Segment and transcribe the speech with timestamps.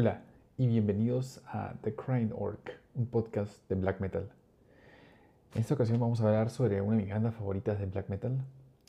[0.00, 0.20] Hola
[0.56, 4.28] y bienvenidos a The Crying Orc, un podcast de black metal.
[5.56, 8.38] En esta ocasión vamos a hablar sobre una de mis bandas favoritas de black metal,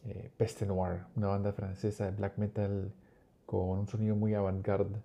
[0.05, 2.91] eh, Peste Noir, una banda francesa de black metal
[3.47, 4.97] con un sonido muy avant-garde,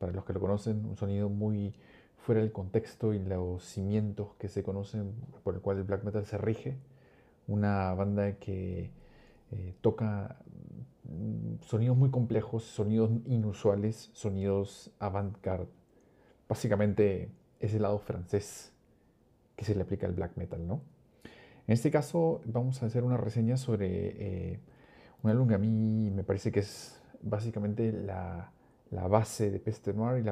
[0.00, 1.72] para los que lo conocen, un sonido muy
[2.16, 5.14] fuera del contexto y los cimientos que se conocen
[5.44, 6.78] por el cual el black metal se rige.
[7.46, 8.90] Una banda que
[9.52, 10.36] eh, toca
[11.60, 15.68] sonidos muy complejos, sonidos inusuales, sonidos avant-garde.
[16.48, 18.72] Básicamente es el lado francés
[19.56, 20.82] que se le aplica al black metal, ¿no?
[21.66, 24.60] En este caso vamos a hacer una reseña sobre eh,
[25.22, 28.52] un álbum que a mí me parece que es básicamente la,
[28.90, 30.28] la base de Peste Noir y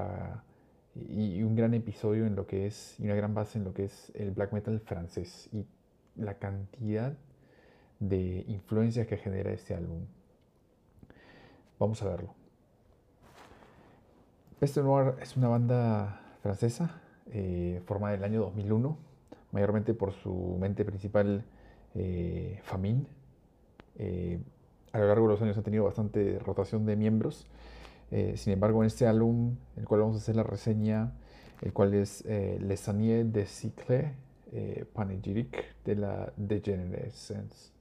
[0.94, 3.84] y un gran episodio en lo que es, y una gran base en lo que
[3.84, 5.64] es el black metal francés y
[6.16, 7.16] la cantidad
[7.98, 10.05] de influencias que genera este álbum.
[11.82, 12.32] Vamos a verlo.
[14.60, 17.00] Peste Noir es una banda francesa
[17.32, 18.97] eh, formada en el año 2001,
[19.50, 21.44] mayormente por su mente principal,
[21.97, 23.05] eh, Famine.
[23.97, 24.38] Eh,
[24.92, 27.48] a lo largo de los años ha tenido bastante rotación de miembros
[28.12, 31.14] eh, sin embargo, en este álbum, el cual vamos a hacer la reseña,
[31.62, 34.14] el cual es Les Années de Cycle
[34.92, 37.72] Panegyric de la Degenerescence.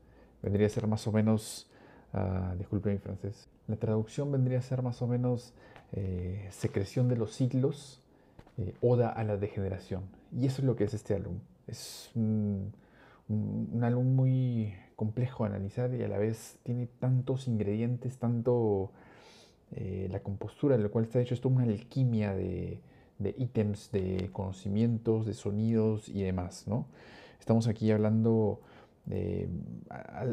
[0.42, 1.71] Vendría a ser más o menos,
[2.14, 5.54] uh, disculpe mi francés, la traducción vendría a ser más o menos
[5.94, 8.02] eh, Secreción de los siglos,
[8.82, 10.04] Oda a la degeneración.
[10.32, 11.40] Y eso es lo que es este álbum.
[11.66, 12.72] Es un,
[13.28, 18.92] un álbum muy complejo de analizar y a la vez tiene tantos ingredientes, tanto
[19.72, 22.82] eh, la compostura de la cual está hecho es toda una alquimia de,
[23.38, 26.88] ítems, de conocimientos, de sonidos y demás, ¿no?
[27.40, 28.62] Estamos aquí hablando
[29.06, 29.50] de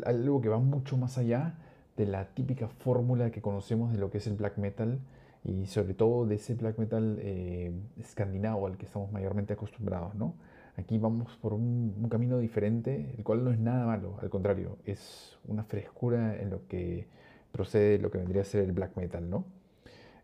[0.04, 1.54] algo que va mucho más allá
[1.98, 5.00] de la típica fórmula que conocemos de lo que es el black metal
[5.44, 10.34] y sobre todo de ese black metal eh, escandinavo al que estamos mayormente acostumbrados, ¿no?
[10.76, 15.36] Aquí vamos por un, camino diferente, el cual no es nada malo, al contrario, es
[15.48, 17.08] una frescura en lo que
[17.50, 19.44] procede lo que vendría a ser el black metal, ¿no?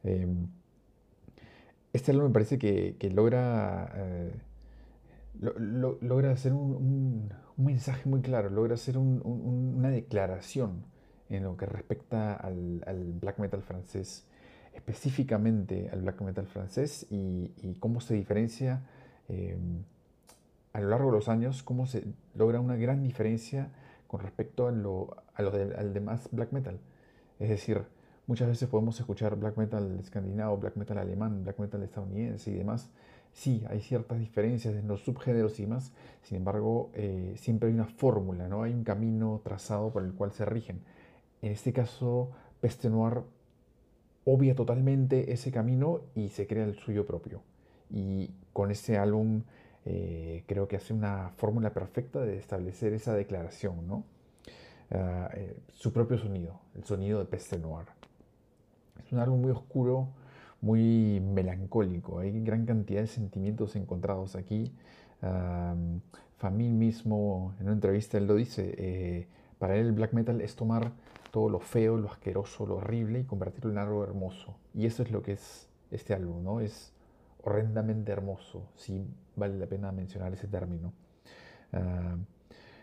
[0.04, 0.46] Em,
[1.92, 4.32] este álbum me parece que, logra, eh,
[5.40, 10.84] logra hacer un, mensaje muy claro, logra hacer una declaración
[11.30, 12.82] en lo que respecta al,
[13.20, 14.26] black metal francés,
[14.74, 18.82] específicamente al black metal francés y, cómo se diferencia
[19.28, 19.82] em,
[20.72, 22.04] a lo largo de los años, cómo se
[22.34, 23.70] logra una gran diferencia
[24.06, 26.78] con respecto a lo, al demás black metal.
[27.38, 27.82] Es decir,
[28.26, 32.90] muchas veces podemos escuchar black metal escandinavo, black metal alemán, black metal estadounidense y demás.
[33.32, 35.92] Sí, hay ciertas diferencias en los subgéneros y demás,
[36.22, 38.62] sin embargo, eh, siempre hay una fórmula, ¿no?
[38.62, 40.80] Hay un camino trazado por el cual se rigen.
[41.44, 42.30] En este caso,
[42.62, 43.20] Peste Noir
[44.24, 47.42] obvia totalmente ese camino y se crea el suyo propio.
[47.90, 49.42] Y con este álbum
[49.84, 54.04] eh, creo que hace una fórmula perfecta de establecer esa declaración, ¿no?
[54.90, 57.88] Ah, eh, su propio sonido, el sonido de Peste Noir.
[59.04, 60.08] Es un álbum muy oscuro,
[60.62, 64.72] muy melancólico, hay gran cantidad de sentimientos encontrados aquí.
[65.20, 66.00] Uh,
[66.38, 69.26] Famil mismo, en una entrevista, él lo dice, eh,
[69.58, 70.92] para él el black metal es tomar
[71.34, 74.54] todo lo feo, lo asqueroso, lo horrible y convertirlo en algo hermoso.
[74.72, 76.60] Y eso es lo que es este álbum, ¿no?
[76.60, 76.92] Es
[77.42, 80.92] horrendamente hermoso, si vale la pena mencionar ese término.
[81.72, 82.14] Ah,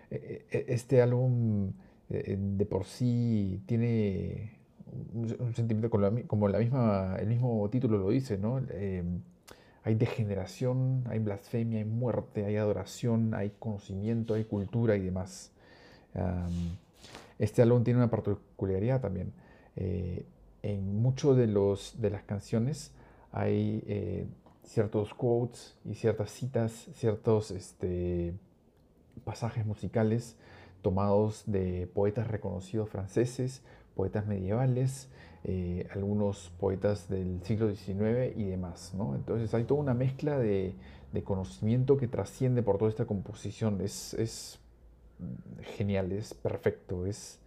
[0.10, 1.72] e, e, este álbum
[2.10, 4.60] eh, de por sí tiene
[5.14, 8.60] un, sentimiento como, la misma, el mismo título lo dice, ¿no?
[8.72, 9.02] Eh,
[9.84, 15.54] hay degeneración, hay blasfemia, hay muerte, hay adoración, hay conocimiento, hay cultura y demás.
[17.42, 19.34] Este álbum tiene una particularidad también.
[19.76, 20.26] Eh,
[20.64, 22.94] en muchos de, de las canciones
[23.32, 24.30] hay
[24.64, 28.34] ciertos quotes y ciertas citas, ciertos este,
[29.24, 30.38] pasajes musicales
[30.82, 33.62] tomados de poetas reconocidos franceses,
[33.96, 35.10] poetas medievales,
[35.44, 38.94] eh, algunos poetas del siglo XIX y demás.
[38.94, 40.76] Entonces hay toda una mezcla de,
[41.24, 43.82] conocimiento que trasciende por toda esta composición.
[43.82, 44.60] Es,
[45.78, 47.40] genial, es perfecto, es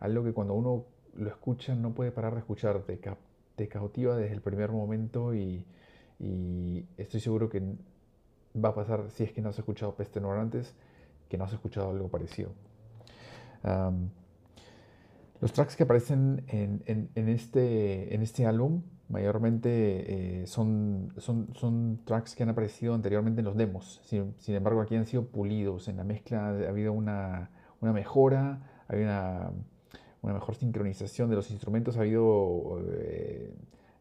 [0.00, 0.84] algo que cuando uno
[1.16, 5.64] lo escucha no puede parar de escuchar, te, cautiva desde el primer momento y,
[6.96, 7.60] estoy seguro que
[8.56, 10.74] va a pasar, si es que no has escuchado Peste Noir antes,
[11.28, 12.50] que no has escuchado algo parecido.
[15.40, 22.34] Los tracks que aparecen en, este, en este álbum mayormente eh, son, son, son, tracks
[22.34, 24.00] que han aparecido anteriormente en los demos.
[24.04, 25.88] Sin, embargo, aquí han sido pulidos.
[25.88, 29.50] En la mezcla ha habido una, mejora, hay una,
[30.22, 33.54] una, mejor sincronización de los instrumentos, ha habido eh,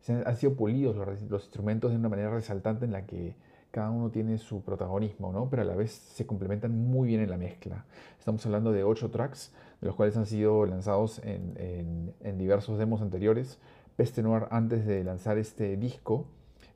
[0.08, 3.36] han sido pulidos los, instrumentos de una manera resaltante en la que
[3.72, 5.50] cada uno tiene su protagonismo, ¿no?
[5.50, 7.86] pero a la vez se complementan muy bien en la mezcla.
[8.20, 9.52] Estamos hablando de ocho tracks,
[9.82, 13.60] de los cuales han sido lanzados en, en, diversos demos anteriores.
[13.96, 16.26] Peste Noir, antes de lanzar este disco,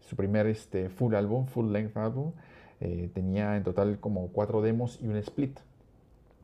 [0.01, 2.31] su primer este, full álbum, full length álbum,
[2.79, 5.57] eh, tenía en total como cuatro demos y un split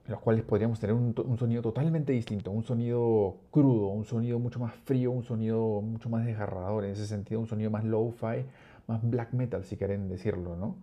[0.07, 4.73] los cuales podríamos tener un, sonido totalmente distinto, un sonido crudo, un sonido mucho más
[4.73, 8.43] frío, un sonido mucho más desgarrador, en ese sentido un sonido más low-fi,
[8.87, 10.75] más black metal si quieren decirlo, ¿no?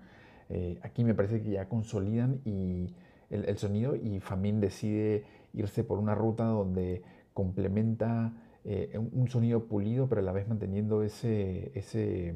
[0.49, 2.95] Eh, aquí me parece que ya consolidan y
[3.29, 7.03] el, sonido y Famin decide irse por una ruta donde
[7.35, 8.33] complementa
[8.65, 12.35] eh, un, sonido pulido, pero a la vez manteniendo ese, ese,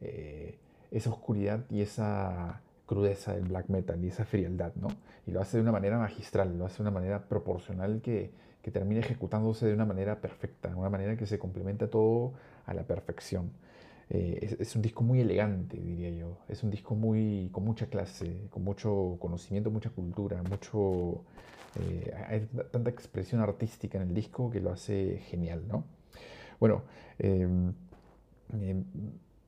[0.00, 0.58] eh,
[0.90, 4.88] esa oscuridad y esa crudeza del black metal y esa frialdad, ¿no?
[5.26, 8.30] Y lo hace de una manera magistral, lo hace de una manera proporcional que,
[8.62, 12.32] que termina ejecutándose de una manera perfecta, de una manera que se complementa todo
[12.66, 13.50] a la perfección.
[14.10, 16.38] Eh, es, un disco muy elegante, diría yo.
[16.48, 21.24] Es un disco muy, con mucha clase, con mucho conocimiento, mucha cultura, mucho,
[21.80, 25.84] eh, hay tanta expresión artística en el disco que lo hace genial, ¿no?
[26.60, 26.84] Bueno,
[27.18, 27.74] em,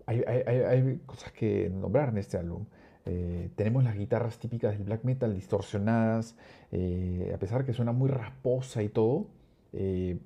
[0.06, 2.66] hay, hay, hay, cosas que nombrar en este álbum.
[3.10, 6.36] Eh, tenemos las guitarras típicas del black metal distorsionadas,
[6.72, 9.28] eh, a pesar que suena muy rasposa y todo,
[9.72, 10.18] eh,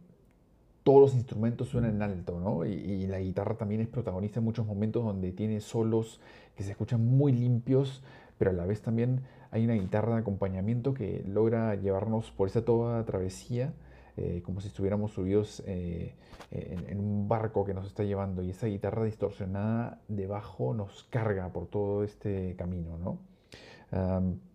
[0.83, 2.65] todos los instrumentos suenan en alto, ¿no?
[2.65, 6.21] Y, la guitarra también es protagonista en muchos momentos donde tiene solos
[6.57, 8.03] que se escuchan muy limpios,
[8.39, 12.65] pero a la vez también hay una guitarra de acompañamiento que logra llevarnos por esa
[12.65, 13.73] toda travesía
[14.17, 16.15] eh, como si estuviéramos subidos eh,
[16.51, 21.67] en, un barco que nos está llevando y esa guitarra distorsionada debajo nos carga por
[21.67, 22.99] todo este camino.
[22.99, 23.19] ¿no?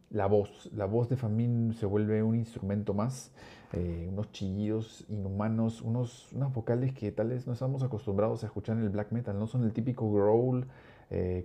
[0.10, 3.32] la voz, la voz de Famín se vuelve un instrumento más,
[3.74, 8.78] eh, unos chillidos inhumanos, unos, unas vocales que tal vez no estamos acostumbrados a escuchar
[8.78, 10.68] en el black metal, no son el típico growl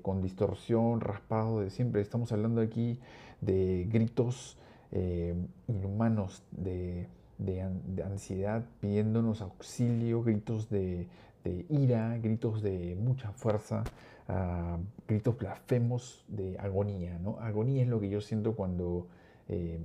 [0.02, 2.98] con distorsión, raspado de siempre, estamos hablando aquí
[3.40, 4.58] de gritos
[5.68, 7.06] inhumanos, de
[7.44, 11.06] de, ansiedad pidiéndonos auxilio, gritos de,
[11.68, 13.84] ira, gritos de mucha fuerza,
[14.28, 14.78] ah,
[15.08, 17.18] gritos blasfemos de agonía.
[17.18, 17.38] ¿no?
[17.40, 19.06] Agonía es lo que yo siento cuando
[19.48, 19.78] eh,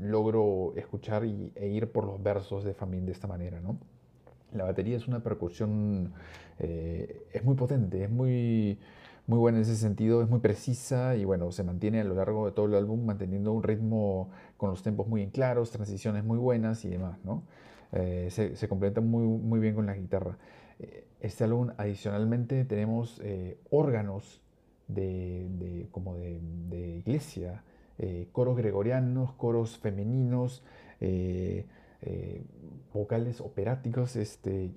[0.00, 3.60] logro escuchar y, e ir por los versos de Famín de esta manera.
[3.60, 3.78] ¿no?
[4.52, 6.12] La batería es una percusión,
[6.58, 8.78] eh, es muy potente, es muy
[9.26, 12.44] muy buena en ese sentido, es muy precisa y bueno, se mantiene a lo largo
[12.44, 14.28] de todo el álbum manteniendo un ritmo
[14.58, 17.42] con los tempos muy en claros, transiciones muy buenas y demás, ¿no?
[17.92, 20.36] Eh, se, se, muy, muy bien con la guitarra.
[21.20, 23.18] Este álbum adicionalmente tenemos
[23.70, 24.42] órganos
[24.88, 27.62] de, como de iglesia,
[28.32, 30.62] coros gregorianos, coros femeninos,
[32.92, 34.70] vocales operáticos, este,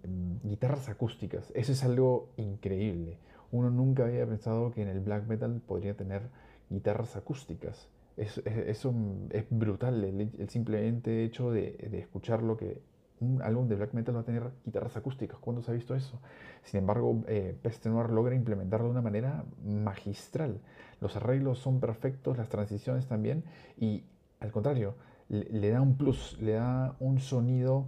[0.44, 1.52] guitarras acústicas.
[1.56, 3.18] Eso es algo increíble
[3.52, 6.24] uno nunca había pensado que en el black metal podría tener
[6.70, 7.90] guitarras acústicas.
[8.18, 8.94] eso
[9.30, 12.82] es brutal, el, simplemente hecho de, escuchar lo que
[13.20, 15.40] un álbum de black metal va a tener guitarras acústicas.
[15.40, 16.20] ¿Cuándo se ha visto eso?
[16.64, 20.60] Sin embargo, eh, Peste Noir logra implementarlo de una manera magistral.
[21.02, 23.44] Los arreglos son perfectos, las transiciones también,
[23.80, 24.04] y
[24.40, 24.96] al contrario,
[25.30, 27.88] le da un plus, le da un sonido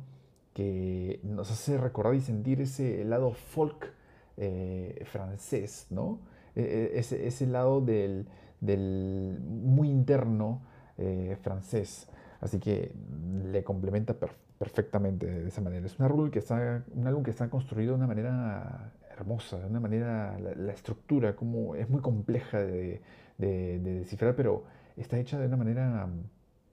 [0.54, 3.94] que nos hace recordar y sentir ese lado folk
[4.38, 6.20] eh, francés, ¿no?
[6.56, 8.26] E, e, ese, lado del
[8.62, 10.62] muy interno
[10.98, 12.08] eh, francés.
[12.42, 12.94] Así que
[13.46, 15.86] le complementa perfectamente de esa manera.
[15.86, 19.68] Es un álbum que está, un álbum que está construido de una manera hermosa, de
[19.68, 23.02] una manera, la, estructura como es muy compleja de,
[23.38, 24.64] de, de, descifrar, pero
[24.98, 26.08] está hecha de una manera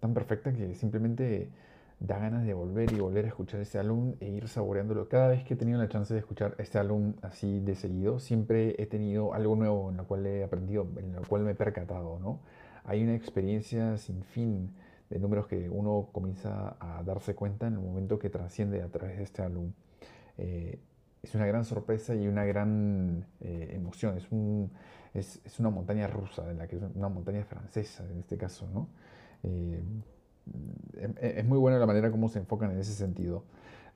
[0.00, 1.48] tan perfecta que simplemente
[1.98, 5.08] da ganas de volver y volver a escuchar este álbum e ir saboreándolo.
[5.08, 8.74] Cada vez que he tenido la chance de escuchar este álbum así de seguido, siempre
[8.78, 12.18] he tenido algo nuevo en lo cual he aprendido, en lo cual me he percatado,
[12.18, 12.40] ¿no?
[12.84, 14.74] Hay una experiencia sin fin
[15.10, 19.18] de números que uno comienza a darse cuenta en el momento que trasciende a través
[19.18, 19.72] de este álbum.
[20.38, 20.78] Eh,
[21.22, 24.16] es una gran sorpresa y una gran eh, emoción.
[24.16, 24.70] Es, un,
[25.14, 28.88] es, es, una montaña rusa, en la que, una montaña francesa en este caso, ¿no?
[29.42, 29.82] Eh,
[31.20, 33.44] es muy buena la manera como se enfocan en ese sentido.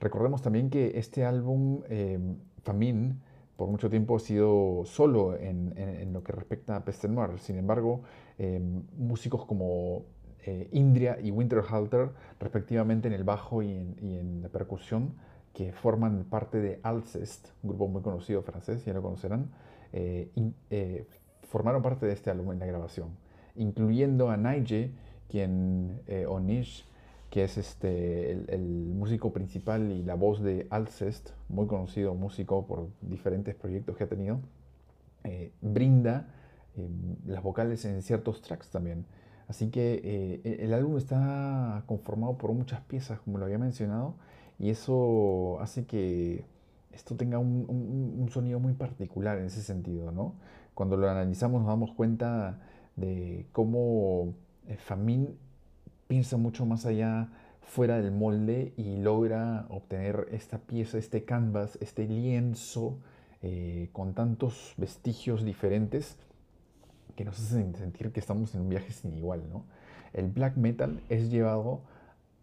[0.01, 2.19] Recordemos también que este álbum, eh,
[2.63, 3.17] Famine,
[3.57, 7.39] por mucho tiempo ha sido solo en, lo que respecta a Peste Noir.
[7.39, 8.03] Sin embargo,
[8.39, 10.05] em, músicos como
[10.45, 15.15] eh, Indria y Winterhalter, respectivamente en el bajo y en, la percusión,
[15.53, 19.51] que forman parte de Alcest, un grupo muy conocido francés, ya lo conocerán,
[19.93, 20.31] eh,
[21.49, 23.09] formaron parte de este álbum en la grabación,
[23.57, 24.93] incluyendo a Nige
[25.31, 26.85] quien, eh, Onish,
[27.31, 32.89] que es este, el, músico principal y la voz de Alcest, muy conocido músico por
[33.01, 34.41] diferentes proyectos que ha tenido,
[35.23, 36.29] eh, brinda
[36.77, 36.89] eh,
[37.27, 39.07] las vocales en ciertos tracks también.
[39.51, 44.15] Así que eh, e-, el álbum está conformado por muchas piezas, como lo había mencionado,
[44.61, 46.45] y eso hace que
[46.93, 50.35] esto tenga un, sonido muy particular en ese sentido, ¿no?
[50.75, 52.61] Cuando lo analizamos nos damos cuenta
[52.95, 54.35] de cómo
[54.79, 55.37] Famin
[56.07, 57.29] piensa mucho más allá
[57.61, 62.99] fuera del molde y logra obtener esta pieza, este canvas, este lienzo
[63.43, 66.19] eh, con tantos vestigios diferentes
[67.21, 69.67] que nos hacen sentir que estamos en un viaje sin igual, ¿no?
[70.15, 71.83] El black metal es llevado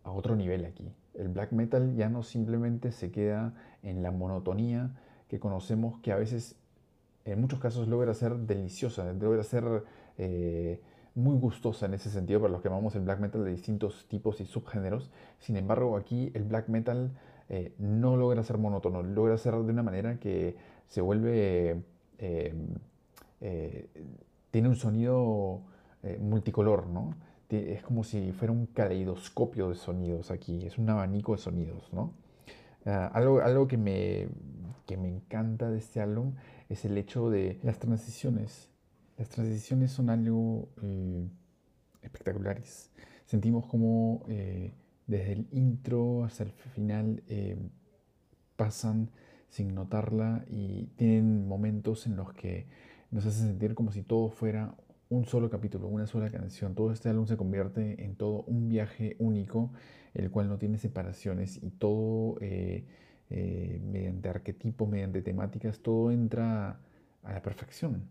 [0.04, 0.88] a otro nivel aquí.
[1.16, 4.92] El black metal ya no simplemente se queda en la monotonía
[5.30, 6.58] que conocemos que a veces,
[7.26, 9.84] en muchos casos, logra ser deliciosa, logra ser...
[10.20, 10.80] Eh,
[11.16, 14.40] muy gustosa en ese sentido para los que amamos el black metal de distintos tipos
[14.40, 15.10] y subgéneros.
[15.40, 17.10] Sin embargo, aquí el black metal
[17.50, 20.56] eh, no logra ser monótono, logra ser de una manera que
[20.88, 21.82] se vuelve...
[22.20, 22.54] Eh,
[23.42, 23.88] eh,
[24.52, 25.62] tiene un sonido
[26.20, 27.16] multicolor, ¿no?
[27.50, 32.14] Es como si fuera un caleidoscopio de sonidos aquí, es un abanico de sonidos, ¿no?
[32.86, 34.28] Ah, algo, algo que, me,
[34.86, 36.36] que me encanta de este álbum
[36.70, 38.70] es el hecho de las transiciones
[39.18, 41.28] las transiciones son algo eh,
[42.04, 42.92] espectaculares.
[43.26, 44.74] Sentimos como eh,
[45.08, 47.58] desde el intro hasta el final eh,
[48.56, 49.10] pasan
[49.50, 52.68] sin notarla y tienen momentos en los que
[53.12, 54.76] nos hacen sentir como si todo fuera
[55.10, 56.76] un solo capítulo, una sola canción.
[56.76, 59.72] Todo este álbum se convierte en todo un viaje único,
[60.14, 62.38] el cual no tiene separaciones y todo
[63.30, 66.80] mediante arquetipos, mediante temáticas, todo entra
[67.24, 68.04] a la perfección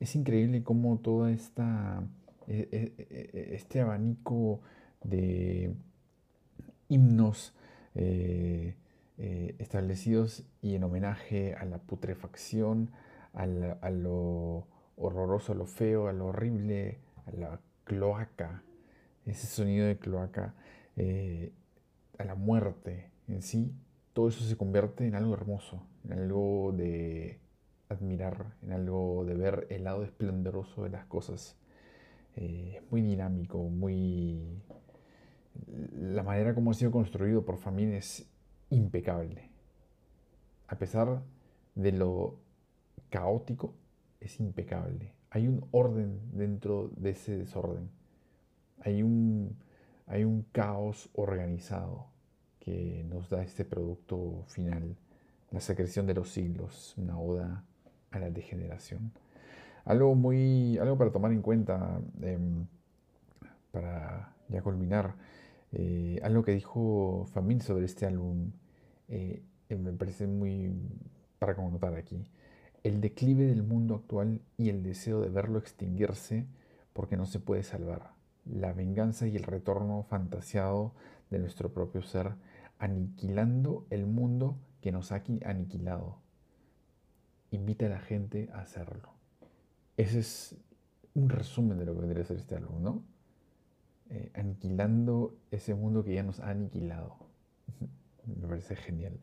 [0.00, 2.02] es increíble cómo todo esta,
[2.46, 4.60] e, e, e, este abanico
[5.02, 5.74] de
[6.88, 7.52] himnos
[7.94, 8.74] eh,
[9.18, 12.90] eh, establecidos y en homenaje a la putrefacción,
[13.32, 14.66] a, lo
[14.96, 18.62] horroroso, a lo feo, a lo horrible, a la cloaca,
[19.26, 20.54] ese sonido de cloaca,
[20.96, 21.52] eh,
[22.18, 23.72] a la muerte en sí,
[24.12, 27.38] todo eso se convierte en algo hermoso, en algo de
[27.88, 31.56] admirar, en algo de ver el lado esplendoroso de las cosas.
[32.36, 34.62] Eh, muy dinámico, muy...
[35.92, 38.30] La manera como ha sido construido por Famine es
[38.70, 39.50] impecable.
[40.68, 41.22] A pesar
[41.74, 42.38] de lo
[43.08, 43.74] caótico,
[44.20, 45.12] es impecable.
[45.30, 47.90] Hay un orden dentro de ese desorden.
[48.80, 49.56] Hay un,
[50.06, 52.06] hay un caos organizado
[52.60, 54.96] que nos da este producto final.
[55.50, 57.64] La secreción de los siglos, una oda
[58.10, 59.12] a la degeneración.
[59.84, 62.66] Algo muy, algo para tomar en cuenta, em,
[63.70, 65.14] para ya culminar,
[65.72, 68.52] eh, algo que dijo Famín sobre este álbum,
[69.08, 70.72] eh, eh, me parece muy
[71.38, 72.24] para connotar aquí.
[72.82, 76.46] El declive del mundo actual y el deseo de verlo extinguirse
[76.92, 78.12] porque no se puede salvar.
[78.44, 80.94] La venganza y el retorno fantasiado
[81.30, 82.34] de nuestro propio ser,
[82.78, 86.18] aniquilando el mundo que nos ha aniquilado
[87.50, 89.10] invita a la gente a hacerlo.
[89.96, 90.56] Ese es
[91.14, 93.02] un resumen de lo que vendría a ser este álbum, ¿no?
[94.10, 97.16] Eh, aniquilando ese mundo que ya nos ha aniquilado.
[98.26, 99.18] Me parece genial.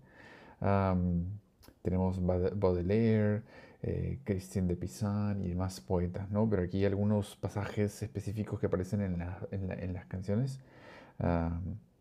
[1.85, 3.43] Tenemos Baudelaire,
[3.83, 6.49] eh, Christian de Pizan y demás poetas, ¿no?
[6.49, 10.59] Pero aquí hay algunos pasajes específicos que aparecen en, en, las canciones.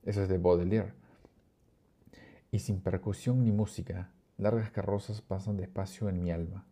[0.04, 0.94] eso es de Baudelaire.
[2.50, 6.66] Y sin percusión ni música, Largas carrozas pasan despacio en mi alma.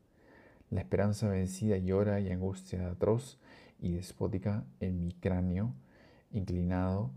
[0.71, 3.39] La esperanza vencida llora y angustia atroz
[3.79, 5.75] y despótica en mi cráneo
[6.33, 7.13] inclinado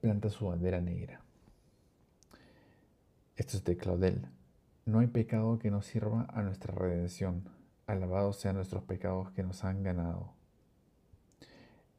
[0.00, 1.20] planta su bandera negra.
[3.36, 4.26] Esto es de Claudel.
[4.88, 7.44] No hay pecado que no sirva a nuestra redención.
[7.86, 10.32] Alabados sean nuestros pecados que nos han ganado.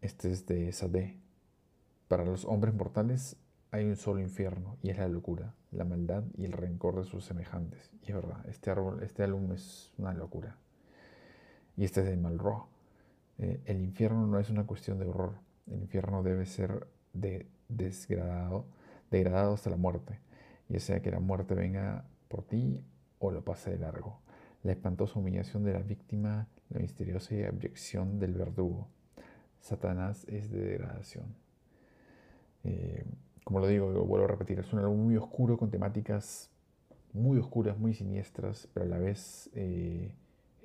[0.01, 1.19] Este es de Sade.
[2.08, 3.36] Para los hombres mortales
[3.69, 7.24] hay un solo infierno y es la locura, la maldad y el rencor de sus
[7.24, 7.91] semejantes.
[8.01, 10.58] Y es verdad, este, árbol, este álbum es una locura.
[11.77, 12.69] Y este es de Malraux.
[13.38, 15.36] Eh, el infierno no es una cuestión de horror.
[15.67, 18.65] El infierno debe ser de, desgradado,
[19.12, 20.19] degradado hasta la muerte.
[20.69, 22.81] Ya sea que la muerte venga por ti
[23.19, 24.21] o lo pase de largo.
[24.63, 28.88] La espantosa humillación de la víctima, la misteriosa abyección del verdugo.
[29.59, 31.36] Satanás es de degradación.
[32.63, 33.03] Eh,
[33.43, 36.50] como lo digo, vuelvo a repetir, es un álbum muy oscuro con temáticas
[37.13, 40.13] muy oscuras, muy siniestras, pero a la vez eh,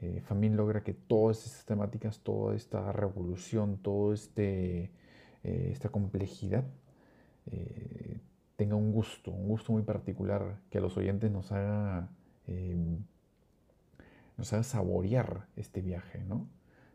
[0.00, 4.90] eh logra que todas estas temáticas, toda esta revolución, toda este,
[5.42, 6.64] eh, esta complejidad
[7.50, 8.03] eh,
[8.56, 12.08] tenga un gusto, un gusto muy particular, que a los oyentes nos haga,
[12.46, 13.04] em,
[14.36, 16.48] nos haga saborear este viaje, ¿no?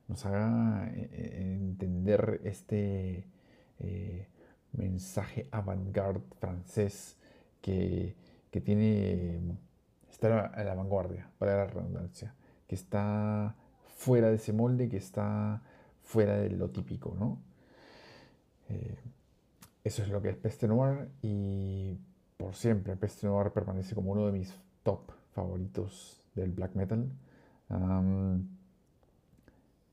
[0.09, 3.27] nos haga eh, entender este
[4.73, 7.15] mensaje avant-garde francés
[7.61, 8.15] que,
[8.51, 9.39] que tiene
[10.11, 12.33] estar a la vanguardia, para la redundancia,
[12.67, 13.55] que está
[13.95, 15.61] fuera de ese molde, que está
[16.03, 17.39] fuera de lo típico, ¿no?
[19.83, 21.97] Eso es lo que es Peste Noir y
[22.37, 27.09] por siempre Peste Noir permanece como uno de mis top favoritos del black metal.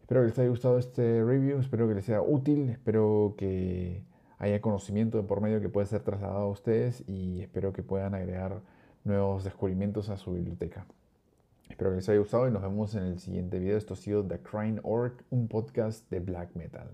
[0.00, 4.02] Espero que les haya gustado este review, espero que les sea útil, espero que
[4.38, 8.14] haya conocimiento de por medio que pueda ser trasladado a ustedes y espero que puedan
[8.14, 8.62] agregar
[9.04, 10.86] nuevos descubrimientos a su biblioteca.
[11.68, 13.76] Espero que les haya gustado y nos vemos en el siguiente video.
[13.76, 16.88] Esto ha sido The Crying Orc, un podcast de black metal.